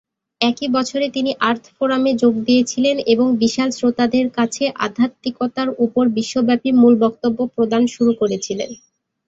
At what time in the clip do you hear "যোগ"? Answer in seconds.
2.21-2.33